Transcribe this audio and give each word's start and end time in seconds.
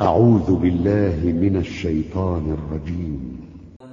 أعوذ 0.00 0.54
بالله 0.54 1.18
من 1.24 1.56
الشيطان 1.56 2.56
الرجيم. 2.58 3.38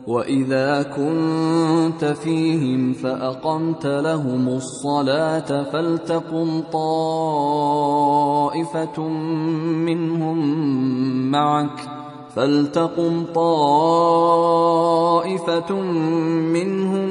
وإذا 0.08 0.83
كنت 0.83 2.06
فيهم 2.06 2.94
فأقمت 2.94 3.85
لهم 3.85 4.47
الصلاة 4.47 5.63
فلتقم 5.63 6.61
طائفة 6.73 7.87
منهم 9.88 10.38
معك 11.32 11.80
فلتقم 12.36 13.25
طائفة 13.36 14.52
منهم 16.54 17.09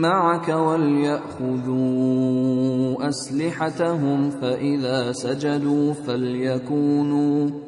معك 0.00 0.48
وليأخذوا 0.48 1.78
أسلحتهم 3.08 4.30
فإذا 4.30 5.12
سجدوا 5.12 5.92
فليكونوا 5.92 7.67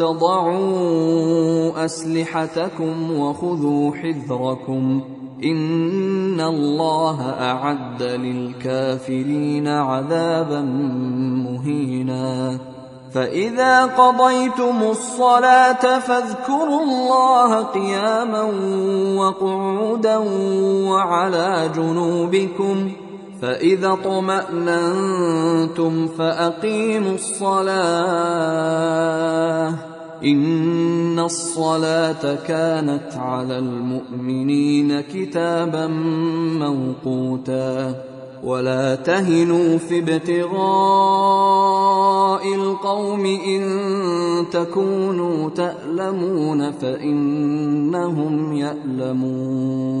تضعوا 0.00 1.84
أسلحتكم 1.84 3.18
وخذوا 3.18 3.94
حذركم 3.94 5.00
إن 5.44 6.40
الله 6.40 7.30
أعد 7.30 8.02
للكافرين 8.02 9.68
عذابا 9.68 10.60
مهيناً. 11.44 12.58
فإذا 13.14 13.86
قضيتم 13.86 14.82
الصلاة 14.90 15.98
فاذكروا 15.98 16.82
الله 16.82 17.62
قياما 17.62 18.42
وقعودا 19.16 20.16
وعلى 20.88 21.70
جنوبكم. 21.76 22.92
فإذا 23.42 23.92
اطمأننتم 23.92 26.06
فأقيموا 26.06 27.14
الصلاة. 27.14 27.70
إن 30.24 31.18
الصلاة 31.18 32.34
كانت 32.34 33.12
على 33.16 33.58
المؤمنين 33.58 35.00
كتابا 35.00 35.86
موقوتا. 36.58 37.94
ولا 38.44 38.94
تهنوا 38.94 39.78
في 39.78 39.98
ابتغاء 39.98 40.54
القوم 42.54 43.26
إن 43.26 43.62
تكونوا 44.52 45.50
تألمون 45.50 46.70
فإنهم 46.70 48.52
يألمون. 48.52 50.00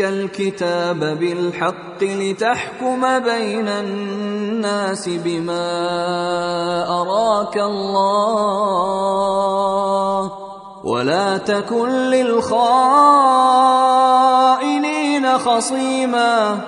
اليك 0.00 0.30
الكتاب 0.40 1.18
بالحق 1.18 2.02
لتحكم 2.02 3.18
بين 3.18 3.68
الناس 3.68 5.08
بما 5.08 5.68
أراك 7.00 7.56
الله 7.56 9.00
ولا 10.84 11.38
تكن 11.38 11.88
للخائنين 11.88 12.50
خصيما 15.38 16.58